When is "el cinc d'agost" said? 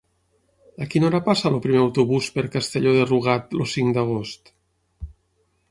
3.61-4.53